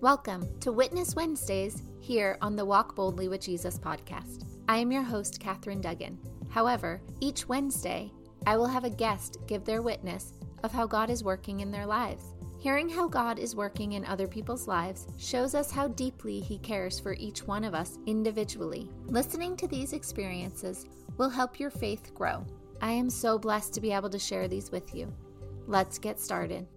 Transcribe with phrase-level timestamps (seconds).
[0.00, 4.44] Welcome to Witness Wednesdays here on the Walk Boldly with Jesus podcast.
[4.68, 6.16] I am your host, Catherine Duggan.
[6.50, 8.12] However, each Wednesday,
[8.46, 11.84] I will have a guest give their witness of how God is working in their
[11.84, 12.22] lives.
[12.60, 17.00] Hearing how God is working in other people's lives shows us how deeply He cares
[17.00, 18.88] for each one of us individually.
[19.06, 20.86] Listening to these experiences
[21.16, 22.46] will help your faith grow.
[22.80, 25.12] I am so blessed to be able to share these with you.
[25.66, 26.68] Let's get started.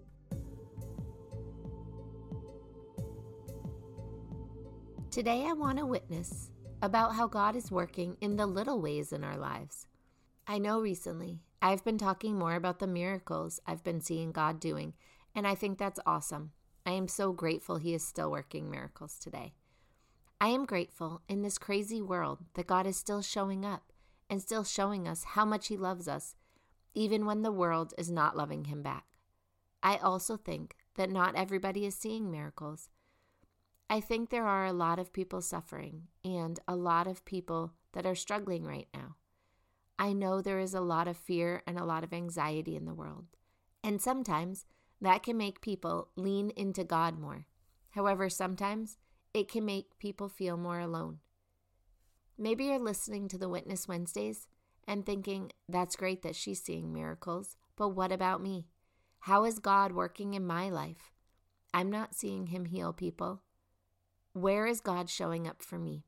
[5.11, 6.51] Today, I want to witness
[6.81, 9.85] about how God is working in the little ways in our lives.
[10.47, 14.93] I know recently I've been talking more about the miracles I've been seeing God doing
[15.35, 16.51] and I think that's awesome.
[16.85, 19.53] I am so grateful He is still working miracles today.
[20.39, 23.91] I am grateful in this crazy world that God is still showing up
[24.29, 26.35] and still showing us how much He loves us,
[26.93, 29.07] even when the world is not loving Him back.
[29.83, 32.87] I also think that not everybody is seeing miracles.
[33.91, 38.05] I think there are a lot of people suffering and a lot of people that
[38.05, 39.17] are struggling right now.
[39.99, 42.93] I know there is a lot of fear and a lot of anxiety in the
[42.93, 43.25] world.
[43.83, 44.65] And sometimes
[45.01, 47.47] that can make people lean into God more.
[47.89, 48.97] However, sometimes
[49.33, 51.19] it can make people feel more alone.
[52.37, 54.47] Maybe you're listening to the Witness Wednesdays
[54.87, 58.67] and thinking, that's great that she's seeing miracles, but what about me?
[59.19, 61.11] How is God working in my life?
[61.73, 63.41] I'm not seeing Him heal people.
[64.33, 66.05] Where is God showing up for me?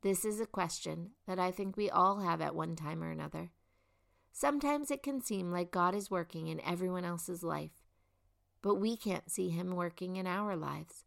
[0.00, 3.50] This is a question that I think we all have at one time or another.
[4.32, 7.84] Sometimes it can seem like God is working in everyone else's life,
[8.62, 11.04] but we can't see Him working in our lives.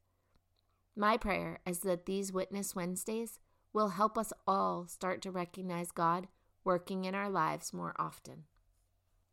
[0.95, 3.39] My prayer is that these Witness Wednesdays
[3.73, 6.27] will help us all start to recognize God
[6.63, 8.43] working in our lives more often.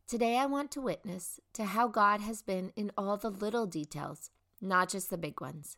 [0.07, 4.31] Today, I want to witness to how God has been in all the little details,
[4.63, 5.77] not just the big ones.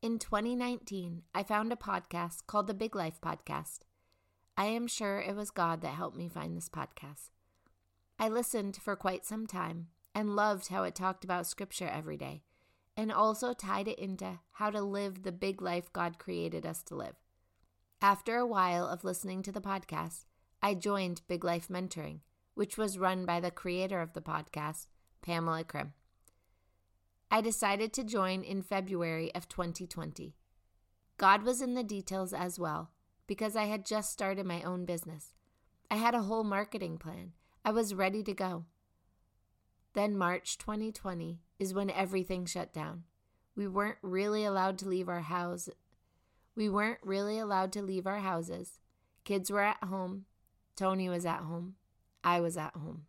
[0.00, 3.80] In 2019, I found a podcast called the Big Life Podcast.
[4.56, 7.30] I am sure it was God that helped me find this podcast.
[8.16, 12.44] I listened for quite some time and loved how it talked about scripture every day
[12.96, 16.94] and also tied it into how to live the big life God created us to
[16.94, 17.16] live.
[18.00, 20.26] After a while of listening to the podcast,
[20.62, 22.20] I joined Big Life Mentoring,
[22.54, 24.86] which was run by the creator of the podcast,
[25.22, 25.94] Pamela Krim.
[27.30, 30.34] I decided to join in February of 2020.
[31.16, 32.90] God was in the details as well
[33.26, 35.34] because I had just started my own business.
[35.90, 37.32] I had a whole marketing plan
[37.68, 38.64] I was ready to go.
[39.92, 43.02] Then March 2020 is when everything shut down.
[43.54, 45.68] We weren't really allowed to leave our house.
[46.56, 48.78] We weren't really allowed to leave our houses.
[49.24, 50.24] Kids were at home.
[50.76, 51.74] Tony was at home.
[52.24, 53.02] I was at home.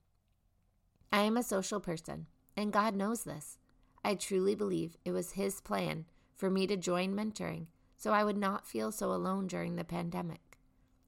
[1.10, 2.26] I am a social person,
[2.58, 3.59] and God knows this.
[4.04, 6.06] I truly believe it was His plan
[6.36, 7.68] for me to join mentoring
[7.98, 10.58] so I would not feel so alone during the pandemic.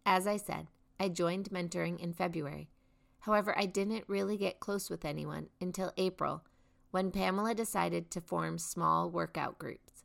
[0.06, 0.68] As I said,
[1.00, 2.70] I joined mentoring in February
[3.22, 6.44] However, I didn't really get close with anyone until April
[6.90, 10.04] when Pamela decided to form small workout groups.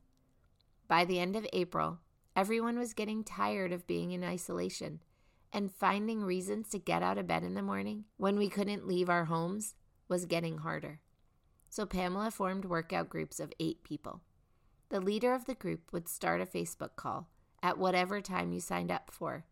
[0.87, 1.99] By the end of April,
[2.37, 5.01] everyone was getting tired of being in isolation
[5.53, 9.09] and finding reasons to get out of bed in the morning when we couldn't leave
[9.09, 9.75] our homes
[10.09, 11.01] was getting harder.
[11.76, 14.22] So Pamela formed workout groups of eight people.
[14.88, 17.28] The leader of the group would start a Facebook call
[17.62, 19.44] at whatever time you signed up for,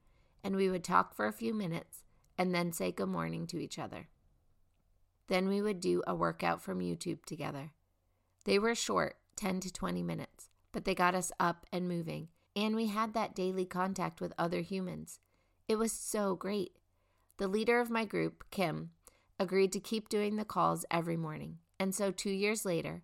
[0.42, 2.02] and we would talk for a few minutes
[2.38, 4.08] and then say good morning to each other.
[5.26, 7.72] Then we would do a workout from YouTube together.
[8.46, 12.74] They were short, 10 to 20 minutes, but they got us up and moving, and
[12.74, 15.20] we had that daily contact with other humans.
[15.68, 16.78] It was so great.
[17.36, 18.92] The leader of my group, Kim,
[19.38, 21.58] agreed to keep doing the calls every morning.
[21.78, 23.02] And so, two years later,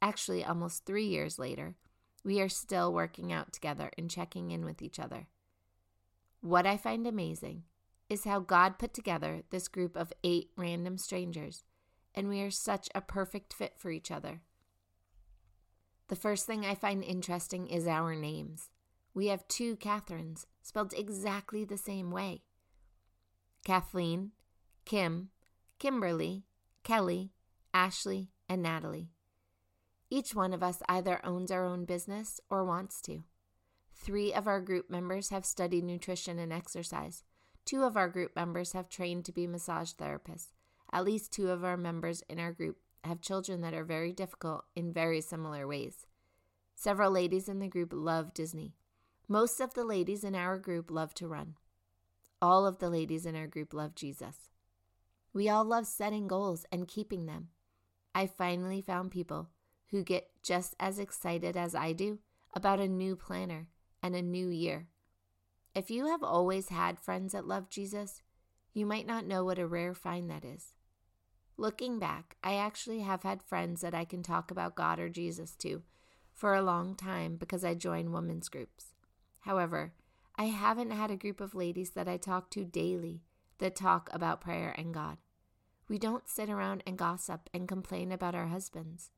[0.00, 1.74] actually almost three years later,
[2.24, 5.28] we are still working out together and checking in with each other.
[6.40, 7.64] What I find amazing
[8.08, 11.64] is how God put together this group of eight random strangers,
[12.14, 14.40] and we are such a perfect fit for each other.
[16.08, 18.70] The first thing I find interesting is our names.
[19.12, 22.42] We have two Catherines, spelled exactly the same way
[23.64, 24.32] Kathleen,
[24.84, 25.30] Kim,
[25.78, 26.44] Kimberly,
[26.84, 27.32] Kelly,
[27.76, 29.10] Ashley, and Natalie.
[30.08, 33.24] Each one of us either owns our own business or wants to.
[33.94, 37.24] Three of our group members have studied nutrition and exercise
[37.66, 40.52] Two of our group members have trained to be massage therapists.
[40.92, 44.64] At least two of our members in our group have children that are very difficult
[44.76, 46.06] in very similar ways.
[46.76, 48.76] Several ladies in the group love Disney.
[49.26, 51.56] Most of the ladies in our group love to run.
[52.40, 54.48] All of the ladies in our group love Jesus.
[55.32, 57.48] We all love setting goals and keeping them.
[58.16, 59.50] I finally found people
[59.90, 62.20] who get just as excited as I do
[62.54, 63.68] about a new planner
[64.02, 64.86] and a new year.
[65.74, 68.22] If you have always had friends that love Jesus,
[68.72, 70.72] you might not know what a rare find that is.
[71.58, 75.54] Looking back, I actually have had friends that I can talk about God or Jesus
[75.56, 75.82] to
[76.32, 78.94] for a long time because I join women's groups.
[79.40, 79.92] However,
[80.36, 83.20] I haven't had a group of ladies that I talk to daily
[83.58, 85.18] that talk about prayer and God.
[85.88, 89.10] We don't sit around and gossip and complain about our husbands.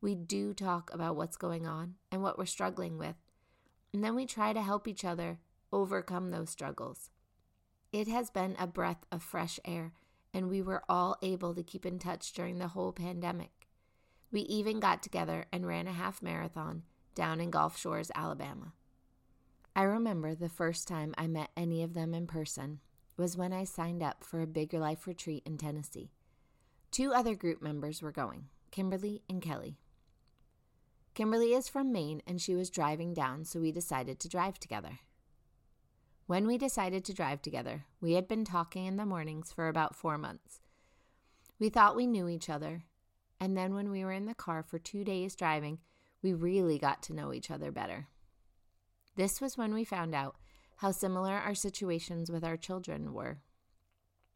[0.00, 3.16] We do talk about what's going on and what we're struggling with,
[3.92, 5.38] and then we try to help each other
[5.72, 7.10] overcome those struggles.
[7.92, 9.92] It has been a breath of fresh air,
[10.34, 13.68] and we were all able to keep in touch during the whole pandemic.
[14.30, 16.82] We even got together and ran a half marathon
[17.14, 18.72] down in Gulf Shores, Alabama.
[19.74, 22.80] I remember the first time I met any of them in person
[23.18, 26.12] was when I signed up for a Bigger Life retreat in Tennessee.
[26.90, 29.76] Two other group members were going Kimberly and Kelly.
[31.14, 35.00] Kimberly is from Maine and she was driving down, so we decided to drive together.
[36.26, 39.96] When we decided to drive together, we had been talking in the mornings for about
[39.96, 40.60] four months.
[41.58, 42.84] We thought we knew each other,
[43.40, 45.78] and then when we were in the car for two days driving,
[46.22, 48.08] we really got to know each other better.
[49.16, 50.36] This was when we found out
[50.78, 53.38] how similar our situations with our children were.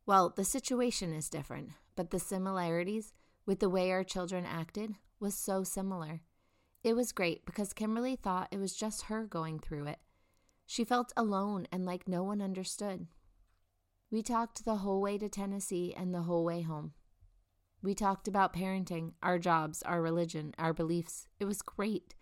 [0.06, 3.12] Well, the situation is different, but the similarities
[3.47, 6.23] with the way our children acted was so similar.
[6.83, 10.00] It was great because Kimberly thought it was just her going through it.
[10.67, 13.06] She felt alone and like no one understood.
[14.11, 16.93] We talked the whole way to Tennessee and the whole way home.
[17.85, 21.29] We talked about parenting, our jobs, our religion, our beliefs.
[21.39, 22.17] It was great.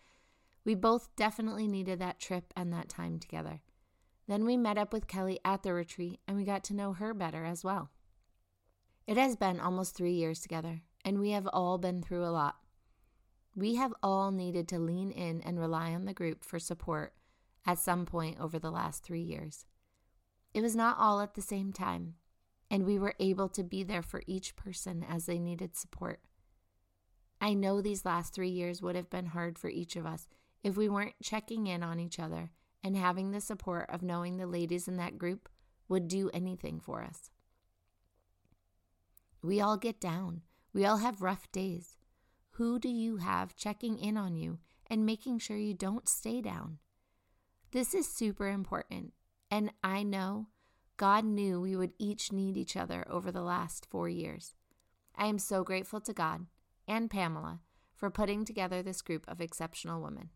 [0.62, 3.62] We both definitely needed that trip and that time together.
[4.30, 7.12] Then we met up with Kelly at the retreat and we got to know her
[7.12, 7.90] better as well.
[9.04, 12.54] It has been almost three years together, and we have all been through a lot.
[13.56, 17.12] We have all needed to lean in and rely on the group for support
[17.66, 19.66] at some point over the last three years.
[20.54, 22.14] It was not all at the same time,
[22.70, 26.20] and we were able to be there for each person as they needed support.
[27.40, 30.28] I know these last three years would have been hard for each of us
[30.62, 34.46] if we weren't checking in on each other and having the support of knowing the
[34.46, 35.48] ladies in that group
[35.88, 37.30] would do anything for us.
[39.42, 40.42] We all get down.
[40.72, 41.96] We all have rough days.
[42.52, 46.78] Who do you have checking in on you and making sure you don't stay down?
[47.72, 49.12] This is super important,
[49.50, 50.48] and I know
[50.96, 54.54] God knew we would each need each other over the last four years.
[55.16, 56.46] I am so grateful to God
[56.86, 57.60] and Pamela
[57.94, 60.30] for putting together this group of exceptional women.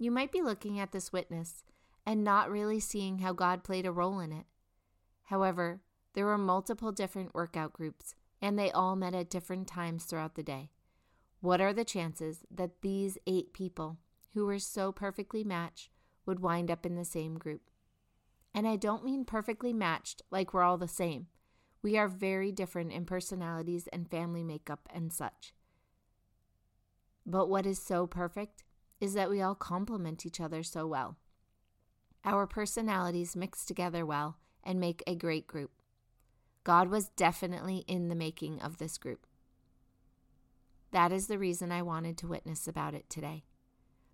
[0.00, 1.62] You might be looking at this witness
[2.06, 4.46] and not really seeing how God played a role in it.
[5.24, 5.82] However,
[6.14, 10.42] there were multiple different workout groups, and they all met at different times throughout the
[10.42, 10.70] day.
[11.40, 13.98] What are the chances that these eight people,
[14.32, 15.90] who were so perfectly matched,
[16.24, 17.68] would wind up in the same group?
[18.54, 21.26] And I don't mean perfectly matched like we're all the same.
[21.82, 25.52] We are very different in personalities and family makeup and such.
[27.26, 28.64] But what is so perfect
[29.00, 31.16] is that we all complement each other so well.
[32.24, 35.70] Our personalities mix together well and make a great group.
[36.64, 39.26] God was definitely in the making of this group.
[40.92, 43.44] That is the reason I wanted to witness about it today.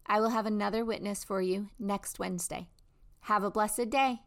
[0.06, 2.68] I will have another witness for you next Wednesday.
[3.28, 4.22] Have a blessed day.